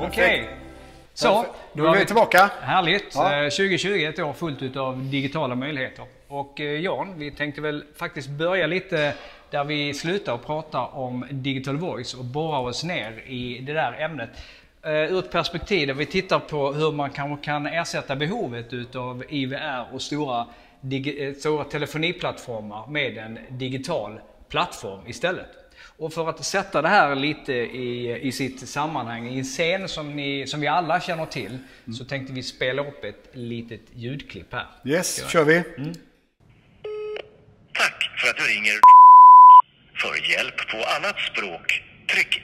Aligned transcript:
Okej. 0.00 0.48
Så, 1.14 1.46
Då 1.72 1.86
är 1.86 1.98
vi 1.98 2.06
tillbaka. 2.06 2.50
Härligt. 2.60 3.14
Ja. 3.14 3.34
Eh, 3.36 3.42
2020 3.42 3.88
är 3.88 4.08
ett 4.08 4.18
år 4.18 4.32
fullt 4.32 4.76
av 4.76 5.04
digitala 5.10 5.54
möjligheter. 5.54 6.04
Och 6.28 6.60
eh, 6.60 6.80
Jan, 6.80 7.14
vi 7.18 7.30
tänkte 7.30 7.60
väl 7.60 7.84
faktiskt 7.96 8.28
börja 8.28 8.66
lite 8.66 9.14
där 9.50 9.64
vi 9.64 9.94
slutar 9.94 10.32
och 10.32 10.46
prata 10.46 10.80
om 10.86 11.26
digital 11.30 11.76
voice 11.76 12.14
och 12.14 12.24
borra 12.24 12.58
oss 12.58 12.84
ner 12.84 13.22
i 13.26 13.58
det 13.66 13.72
där 13.72 13.92
ämnet. 14.00 14.30
Eh, 14.82 14.92
Ur 14.92 15.18
ett 15.18 15.30
perspektiv 15.32 15.86
där 15.86 15.94
vi 15.94 16.06
tittar 16.06 16.38
på 16.38 16.72
hur 16.72 16.92
man 16.92 17.10
kanske 17.10 17.44
kan 17.44 17.66
ersätta 17.66 18.16
behovet 18.16 18.72
utav 18.72 19.24
IVR 19.28 19.86
och 19.92 20.02
stora, 20.02 20.46
eh, 21.18 21.34
stora 21.34 21.64
telefoniplattformar 21.64 22.86
med 22.86 23.18
en 23.18 23.38
digital 23.48 24.20
plattform 24.48 25.00
istället. 25.06 25.65
Och 25.96 26.12
för 26.12 26.28
att 26.28 26.44
sätta 26.44 26.82
det 26.82 26.88
här 26.88 27.14
lite 27.14 27.52
i, 27.52 28.20
i 28.22 28.32
sitt 28.32 28.68
sammanhang, 28.68 29.28
i 29.28 29.38
en 29.38 29.44
scen 29.44 29.88
som, 29.88 30.16
ni, 30.16 30.46
som 30.46 30.60
vi 30.60 30.66
alla 30.66 31.00
känner 31.00 31.26
till, 31.26 31.58
så 31.98 32.04
tänkte 32.04 32.32
vi 32.32 32.42
spela 32.42 32.88
upp 32.88 33.04
ett 33.04 33.28
litet 33.32 33.80
ljudklipp 33.94 34.52
här. 34.52 34.66
Yes, 34.84 35.30
kör 35.30 35.44
vi. 35.44 35.62
Tack 37.72 38.10
för 38.20 38.28
att 38.30 38.36
du 38.36 38.42
ringer 38.42 38.80
För 40.02 40.30
hjälp 40.30 40.68
på 40.70 40.76
annat 40.76 41.18
språk, 41.20 41.82
tryck 42.12 42.36
1. 42.36 42.42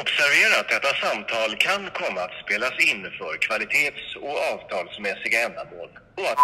Observera 0.00 0.60
att 0.60 0.68
detta 0.68 0.92
samtal 1.06 1.50
kan 1.66 1.82
komma 2.00 2.20
att 2.20 2.36
spelas 2.44 2.76
in 2.90 3.02
för 3.18 3.32
kvalitets 3.46 4.16
och 4.24 4.36
avtalsmässiga 4.52 5.38
ändamål 5.46 5.90
och 6.16 6.26
att 6.32 6.38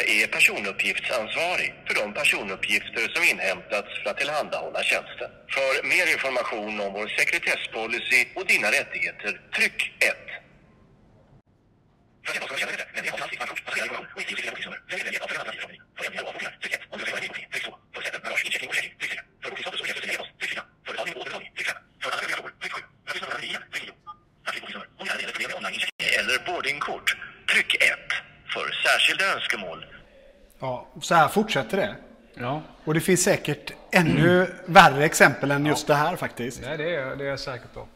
är 0.00 0.26
personuppgiftsansvarig 0.26 1.74
för 1.86 1.94
de 1.94 2.14
personuppgifter 2.14 3.08
som 3.14 3.24
inhämtats 3.24 3.88
för 4.02 4.10
att 4.10 4.18
tillhandahålla 4.18 4.82
tjänsten. 4.82 5.30
För 5.54 5.86
mer 5.92 6.06
information 6.12 6.80
om 6.80 6.92
vår 6.92 7.08
sekretesspolicy 7.08 8.20
och 8.34 8.46
dina 8.46 8.68
rättigheter, 8.68 9.40
tryck 9.56 9.92
1. 10.00 10.30
Eller 26.18 26.46
boardingkort. 26.46 27.16
Tryck 27.52 27.74
1. 27.74 27.80
För 28.54 28.72
särskilda 28.84 29.34
önskemål. 29.34 29.84
Ja, 30.60 30.86
så 31.00 31.14
här 31.14 31.28
fortsätter 31.28 31.76
det. 31.76 31.94
Ja, 32.34 32.62
Och 32.84 32.94
det 32.94 33.00
finns 33.00 33.22
säkert 33.22 33.72
ännu 33.90 34.54
värre 34.66 35.04
exempel 35.04 35.50
än 35.50 35.66
just 35.66 35.86
det 35.86 35.94
här 35.94 36.16
faktiskt. 36.16 36.62
det, 36.62 36.68
är, 36.94 37.16
det 37.16 37.24
är 37.24 37.28
jag 37.28 37.40
säker 37.40 37.68
på. 37.74 37.86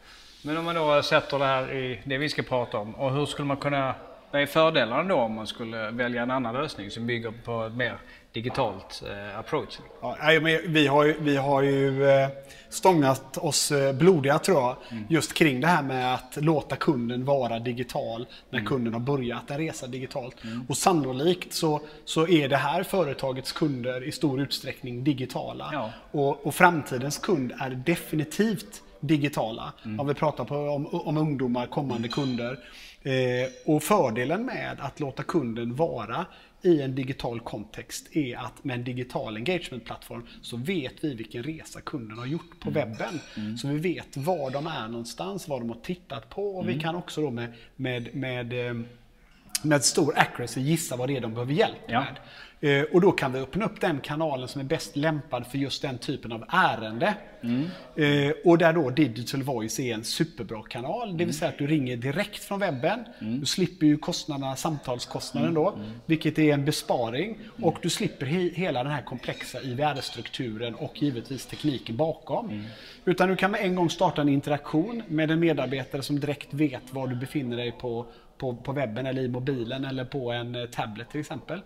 Men 0.43 0.57
om 0.57 0.65
man 0.65 0.75
då 0.75 1.03
sätter 1.03 1.39
det 1.39 1.45
här 1.45 1.73
i 1.73 2.01
det 2.03 2.17
vi 2.17 2.29
ska 2.29 2.43
prata 2.43 2.77
om. 2.77 2.95
Och 2.95 3.13
hur 3.13 3.25
skulle 3.25 3.47
man 3.47 3.57
kunna... 3.57 3.95
Vad 4.35 4.41
är 4.41 4.45
fördelarna 4.45 5.03
då 5.03 5.15
om 5.15 5.33
man 5.33 5.47
skulle 5.47 5.91
välja 5.91 6.23
en 6.23 6.31
annan 6.31 6.53
lösning 6.53 6.91
som 6.91 7.07
bygger 7.07 7.33
på 7.45 7.63
ett 7.63 7.73
mer 7.73 7.97
digitalt 8.31 9.03
eh, 9.09 9.39
approach? 9.39 9.77
Ja, 10.01 10.17
men 10.41 10.59
vi 10.67 10.87
har 10.87 11.05
ju, 11.05 11.15
vi 11.19 11.37
har 11.37 11.61
ju 11.61 12.09
eh, 12.09 12.29
stångat 12.69 13.37
oss 13.37 13.71
eh, 13.71 13.93
blodiga 13.93 14.39
tror 14.39 14.61
jag. 14.61 14.75
Just 15.09 15.33
kring 15.33 15.61
det 15.61 15.67
här 15.67 15.83
med 15.83 16.13
att 16.13 16.37
låta 16.37 16.75
kunden 16.75 17.25
vara 17.25 17.59
digital 17.59 18.27
när 18.49 18.65
kunden 18.65 18.93
har 18.93 18.99
börjat 18.99 19.51
en 19.51 19.57
resa 19.57 19.87
digitalt. 19.87 20.35
Och 20.69 20.77
sannolikt 20.77 21.53
så, 21.53 21.81
så 22.05 22.27
är 22.27 22.49
det 22.49 22.57
här 22.57 22.83
företagets 22.83 23.51
kunder 23.51 24.03
i 24.03 24.11
stor 24.11 24.41
utsträckning 24.41 25.03
digitala. 25.03 25.69
Ja. 25.73 25.91
Och, 26.11 26.47
och 26.47 26.55
framtidens 26.55 27.17
kund 27.17 27.53
är 27.59 27.69
definitivt 27.69 28.81
digitala. 29.07 29.73
Om 29.99 30.07
vi 30.07 30.13
pratar 30.13 30.45
på, 30.45 30.55
om, 30.55 30.85
om 30.87 31.17
ungdomar, 31.17 31.67
kommande 31.67 32.07
kunder. 32.07 32.59
Eh, 33.03 33.49
och 33.65 33.83
fördelen 33.83 34.45
med 34.45 34.77
att 34.79 34.99
låta 34.99 35.23
kunden 35.23 35.75
vara 35.75 36.25
i 36.61 36.81
en 36.81 36.95
digital 36.95 37.39
kontext 37.39 38.15
är 38.15 38.37
att 38.37 38.63
med 38.63 38.75
en 38.75 38.83
digital 38.83 39.35
engagementplattform 39.35 40.27
så 40.41 40.57
vet 40.57 40.93
vi 41.03 41.15
vilken 41.15 41.43
resa 41.43 41.81
kunden 41.81 42.17
har 42.17 42.25
gjort 42.25 42.59
på 42.59 42.69
webben. 42.69 43.19
Så 43.57 43.67
vi 43.67 43.77
vet 43.77 44.17
var 44.17 44.51
de 44.51 44.67
är 44.67 44.87
någonstans, 44.87 45.47
vad 45.47 45.61
de 45.61 45.69
har 45.69 45.77
tittat 45.83 46.29
på 46.29 46.55
och 46.57 46.69
vi 46.69 46.79
kan 46.79 46.95
också 46.95 47.21
då 47.21 47.31
med, 47.31 47.53
med, 47.75 48.15
med, 48.15 48.67
eh, 48.67 48.73
med 49.63 49.83
stor 49.83 50.13
accuracy 50.17 50.61
gissa 50.61 50.95
vad 50.95 51.09
det 51.09 51.17
är 51.17 51.21
de 51.21 51.33
behöver 51.33 51.53
hjälp 51.53 51.75
Ja. 51.87 51.99
med. 51.99 52.15
Eh, 52.65 52.83
och 52.93 53.01
då 53.01 53.11
kan 53.11 53.33
vi 53.33 53.39
öppna 53.39 53.65
upp 53.65 53.81
den 53.81 53.99
kanalen 53.99 54.47
som 54.47 54.61
är 54.61 54.65
bäst 54.65 54.95
lämpad 54.95 55.47
för 55.47 55.57
just 55.57 55.81
den 55.81 55.97
typen 55.97 56.31
av 56.31 56.45
ärende. 56.49 57.13
Mm. 57.41 57.65
Och 58.45 58.57
där 58.57 58.73
då 58.73 58.89
Digital 58.89 59.43
Voice 59.43 59.79
är 59.79 59.93
en 59.93 60.03
superbra 60.03 60.61
kanal. 60.69 61.17
Det 61.17 61.25
vill 61.25 61.33
säga 61.33 61.49
att 61.49 61.57
du 61.57 61.67
ringer 61.67 61.97
direkt 61.97 62.43
från 62.43 62.59
webben. 62.59 62.99
Du 63.19 63.45
slipper 63.45 63.85
ju 63.85 63.97
kostnaderna, 63.97 64.55
samtalskostnaden 64.55 65.53
då. 65.53 65.79
Vilket 66.05 66.39
är 66.39 66.53
en 66.53 66.65
besparing. 66.65 67.37
Och 67.61 67.77
du 67.81 67.89
slipper 67.89 68.25
he- 68.25 68.53
hela 68.53 68.83
den 68.83 68.91
här 68.91 69.01
komplexa 69.01 69.61
IVR-strukturen 69.61 70.75
och 70.75 71.01
givetvis 71.01 71.45
tekniken 71.45 71.97
bakom. 71.97 72.63
Utan 73.05 73.29
du 73.29 73.35
kan 73.35 73.51
med 73.51 73.61
en 73.61 73.75
gång 73.75 73.89
starta 73.89 74.21
en 74.21 74.29
interaktion 74.29 75.03
med 75.07 75.31
en 75.31 75.39
medarbetare 75.39 76.01
som 76.01 76.19
direkt 76.19 76.53
vet 76.53 76.93
var 76.93 77.07
du 77.07 77.15
befinner 77.15 77.57
dig 77.57 77.71
på 77.71 78.05
på, 78.37 78.55
på 78.55 78.71
webben 78.71 79.05
eller 79.05 79.21
i 79.21 79.27
mobilen 79.27 79.85
eller 79.85 80.05
på 80.05 80.31
en 80.31 80.55
eh, 80.55 80.65
tablet 80.65 81.09
till 81.09 81.19
exempel. 81.19 81.61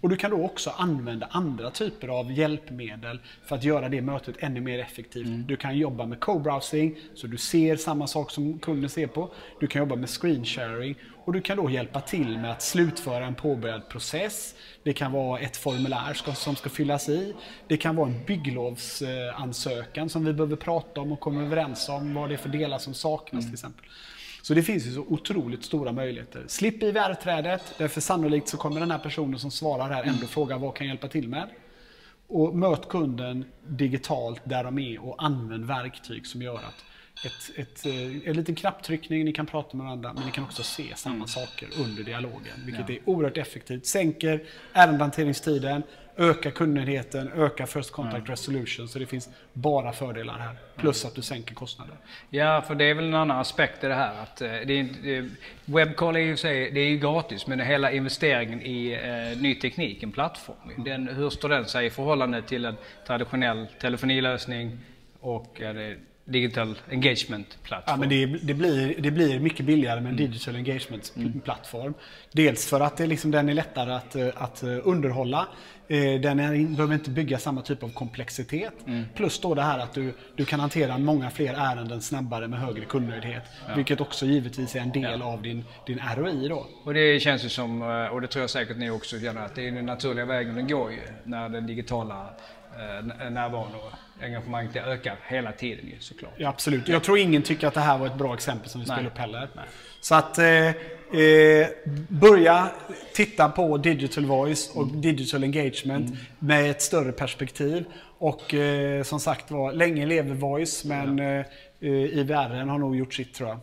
Och 0.00 0.08
du 0.08 0.16
kan 0.16 0.30
då 0.30 0.43
också 0.44 0.70
använda 0.76 1.26
andra 1.30 1.70
typer 1.70 2.08
av 2.08 2.32
hjälpmedel 2.32 3.20
för 3.44 3.56
att 3.56 3.64
göra 3.64 3.88
det 3.88 4.02
mötet 4.02 4.36
ännu 4.38 4.60
mer 4.60 4.78
effektivt. 4.78 5.48
Du 5.48 5.56
kan 5.56 5.78
jobba 5.78 6.06
med 6.06 6.20
co-browsing 6.20 6.96
så 7.14 7.26
du 7.26 7.36
ser 7.36 7.76
samma 7.76 8.06
sak 8.06 8.30
som 8.30 8.58
kunden 8.58 8.90
ser 8.90 9.06
på. 9.06 9.30
Du 9.60 9.66
kan 9.66 9.78
jobba 9.78 9.96
med 9.96 10.10
screen 10.10 10.44
sharing 10.44 10.94
och 11.24 11.32
du 11.32 11.40
kan 11.40 11.56
då 11.56 11.70
hjälpa 11.70 12.00
till 12.00 12.38
med 12.38 12.50
att 12.50 12.62
slutföra 12.62 13.26
en 13.26 13.34
påbörjad 13.34 13.88
process. 13.88 14.54
Det 14.82 14.92
kan 14.92 15.12
vara 15.12 15.40
ett 15.40 15.56
formulär 15.56 16.34
som 16.34 16.56
ska 16.56 16.70
fyllas 16.70 17.08
i. 17.08 17.34
Det 17.68 17.76
kan 17.76 17.96
vara 17.96 18.08
en 18.08 18.24
bygglovsansökan 18.24 20.08
som 20.08 20.24
vi 20.24 20.32
behöver 20.32 20.56
prata 20.56 21.00
om 21.00 21.12
och 21.12 21.20
komma 21.20 21.42
överens 21.42 21.88
om 21.88 22.14
vad 22.14 22.28
det 22.30 22.34
är 22.34 22.38
för 22.38 22.48
delar 22.48 22.78
som 22.78 22.94
saknas 22.94 23.44
till 23.44 23.54
exempel. 23.54 23.86
Så 24.44 24.54
det 24.54 24.62
finns 24.62 24.86
ju 24.86 24.92
så 24.92 25.00
otroligt 25.00 25.64
stora 25.64 25.92
möjligheter. 25.92 26.44
Slipp 26.48 26.82
IVR-trädet, 26.82 27.74
därför 27.78 28.00
sannolikt 28.00 28.48
så 28.48 28.56
kommer 28.56 28.80
den 28.80 28.90
här 28.90 28.98
personen 28.98 29.38
som 29.38 29.50
svarar 29.50 29.90
här 29.90 30.02
ändå 30.02 30.26
fråga 30.26 30.58
vad 30.58 30.74
kan 30.74 30.86
jag 30.86 30.94
hjälpa 30.94 31.08
till 31.08 31.28
med? 31.28 31.48
Och 32.26 32.56
möt 32.56 32.88
kunden 32.88 33.44
digitalt 33.68 34.40
där 34.44 34.64
de 34.64 34.78
är 34.78 35.04
och 35.04 35.24
använd 35.24 35.64
verktyg 35.64 36.26
som 36.26 36.42
gör 36.42 36.54
att 36.54 36.84
ett, 37.22 37.58
ett, 37.58 37.86
eh, 37.86 38.28
en 38.28 38.36
liten 38.36 38.54
knapptryckning, 38.54 39.24
ni 39.24 39.32
kan 39.32 39.46
prata 39.46 39.76
med 39.76 39.84
varandra 39.86 40.12
men 40.12 40.26
ni 40.26 40.32
kan 40.32 40.44
också 40.44 40.62
se 40.62 40.96
samma 40.96 41.26
saker 41.26 41.68
under 41.78 42.02
dialogen. 42.02 42.62
Vilket 42.66 42.90
är 42.90 42.98
oerhört 43.04 43.36
effektivt. 43.36 43.86
Sänker 43.86 44.42
ärendehanteringstiden, 44.72 45.82
ökar 46.16 46.50
kundnöjdheten, 46.50 47.32
ökar 47.32 47.66
first 47.66 47.90
contact 47.90 48.28
resolution. 48.28 48.88
Så 48.88 48.98
det 48.98 49.06
finns 49.06 49.28
bara 49.52 49.92
fördelar 49.92 50.38
här. 50.38 50.56
Plus 50.76 51.04
att 51.04 51.14
du 51.14 51.22
sänker 51.22 51.54
kostnader. 51.54 51.96
Ja, 52.30 52.62
för 52.66 52.74
det 52.74 52.84
är 52.84 52.94
väl 52.94 53.04
en 53.04 53.14
annan 53.14 53.40
aspekt 53.40 53.84
i 53.84 53.86
det 53.86 53.94
här. 53.94 54.22
Att, 54.22 54.40
eh, 54.40 54.50
det 54.50 54.82
det, 54.82 55.30
webcall 55.64 56.16
är 56.16 56.20
ju, 56.20 56.36
det 56.70 56.80
är 56.80 56.88
ju 56.88 56.98
gratis, 56.98 57.46
men 57.46 57.60
hela 57.60 57.92
investeringen 57.92 58.62
i 58.62 58.92
eh, 58.92 59.42
ny 59.42 59.54
teknik, 59.54 60.02
en 60.02 60.12
plattform, 60.12 60.84
den, 60.84 61.08
hur 61.08 61.30
står 61.30 61.48
den 61.48 61.66
sig 61.66 61.86
i 61.86 61.90
förhållande 61.90 62.42
till 62.42 62.64
en 62.64 62.76
traditionell 63.06 63.66
telefonilösning 63.80 64.78
och 65.20 65.60
eh, 65.60 65.96
digital 66.24 66.78
engagement-plattform? 66.90 67.82
Ja, 67.86 67.96
men 67.96 68.08
det, 68.08 68.26
det, 68.26 68.54
blir, 68.54 68.94
det 68.98 69.10
blir 69.10 69.40
mycket 69.40 69.66
billigare 69.66 70.00
med 70.00 70.10
en 70.10 70.16
digital 70.16 70.56
engagement-plattform. 70.56 71.94
Dels 72.32 72.66
för 72.66 72.80
att 72.80 72.96
det 72.96 73.06
liksom, 73.06 73.30
den 73.30 73.48
är 73.48 73.54
lättare 73.54 73.92
att, 73.92 74.16
att 74.34 74.62
eh, 74.62 74.78
underhålla. 74.84 75.46
Eh, 75.88 76.20
Den 76.20 76.40
är, 76.40 76.76
behöver 76.76 76.94
inte 76.94 77.10
bygga 77.10 77.38
samma 77.38 77.62
typ 77.62 77.82
av 77.82 77.88
komplexitet. 77.88 78.72
Plus 79.14 79.40
då 79.40 79.54
det 79.54 79.62
här 79.62 79.78
att 79.78 79.92
du, 79.92 80.14
du 80.36 80.44
kan 80.44 80.60
hantera 80.60 80.98
många 80.98 81.30
fler 81.30 81.54
ärenden 81.54 82.00
snabbare 82.02 82.48
med 82.48 82.60
högre 82.60 82.84
kundnöjdhet. 82.84 83.42
Vilket 83.76 84.00
också 84.00 84.26
givetvis 84.26 84.76
är 84.76 84.80
en 84.80 84.92
del 84.92 85.22
av 85.22 85.42
din, 85.42 85.64
din 85.86 86.00
ROI 86.16 86.48
då. 86.48 86.66
Och 86.84 86.94
det 86.94 87.20
känns 87.20 87.44
ju 87.44 87.48
som, 87.48 87.82
eh, 87.82 88.06
och 88.06 88.20
det 88.20 88.26
tror 88.26 88.42
jag 88.42 88.50
säkert 88.50 88.76
ni 88.76 88.90
också 88.90 89.20
känner, 89.20 89.44
att 89.44 89.54
det 89.54 89.68
är 89.68 89.72
den 89.72 89.86
naturliga 89.86 90.24
vägen 90.24 90.54
den 90.54 90.68
går 90.68 90.92
ju 90.92 91.00
när 91.24 91.48
den 91.48 91.66
digitala 91.66 92.30
eh, 93.20 93.30
närvaron 93.30 93.74
och 93.74 94.22
engagemanget 94.24 94.72
det 94.72 94.80
ökar 94.80 95.16
hela 95.26 95.52
tiden 95.52 95.86
ju 95.86 96.00
såklart. 96.00 96.32
Ja, 96.36 96.48
absolut. 96.48 96.88
Jag 96.88 97.04
tror 97.04 97.18
ingen 97.18 97.42
tycker 97.42 97.66
att 97.66 97.74
det 97.74 97.80
här 97.80 97.98
var 97.98 98.06
ett 98.06 98.18
bra 98.18 98.34
exempel 98.34 98.68
som 98.68 98.80
vi 98.80 98.86
Nej. 98.86 98.96
spelade 98.96 99.14
upp 99.14 99.18
heller. 99.18 99.48
Så 100.00 100.14
att 100.14 100.38
eh, 100.38 100.68
eh, 100.68 101.68
börja 102.08 102.68
titta 103.14 103.48
på 103.48 103.76
digital 103.76 104.26
voice 104.26 104.70
och 104.74 104.86
digital 104.86 105.42
engagement 105.42 106.12
med 106.38 106.70
ett 106.70 106.82
större 106.82 107.12
perspektiv. 107.12 107.84
Och 108.18 108.54
eh, 108.54 109.02
som 109.02 109.20
sagt 109.20 109.50
var, 109.50 109.72
länge 109.72 110.06
lever 110.06 110.34
voice 110.34 110.84
men 110.84 111.18
eh, 111.18 111.44
eh, 111.80 111.90
IVR 111.90 112.66
har 112.66 112.78
nog 112.78 112.96
gjort 112.96 113.14
sitt 113.14 113.34
tror 113.34 113.48
jag. 113.48 113.58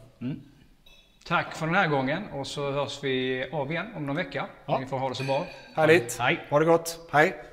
Tack 1.25 1.55
för 1.55 1.65
den 1.65 1.75
här 1.75 1.87
gången 1.87 2.23
och 2.33 2.47
så 2.47 2.71
hörs 2.71 3.03
vi 3.03 3.45
av 3.51 3.71
igen 3.71 3.87
om 3.95 4.05
någon 4.05 4.15
vecka. 4.15 4.45
Ja. 4.65 4.79
Ni 4.79 4.85
får 4.85 4.97
ha 4.97 5.09
det 5.09 5.15
så 5.15 5.23
bra. 5.23 5.45
Härligt. 5.75 6.17
Hej. 6.19 6.39
Ha 6.49 6.59
det 6.59 6.65
gott. 6.65 7.09
Hej. 7.11 7.50